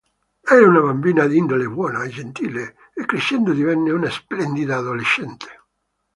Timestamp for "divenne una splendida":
3.53-4.77